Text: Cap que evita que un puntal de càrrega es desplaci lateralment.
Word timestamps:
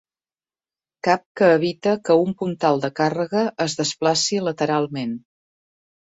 Cap 1.07 1.25
que 1.41 1.49
evita 1.57 1.93
que 2.09 2.15
un 2.21 2.31
puntal 2.39 2.81
de 2.87 2.91
càrrega 3.01 3.45
es 3.67 3.77
desplaci 3.83 4.43
lateralment. 4.49 5.15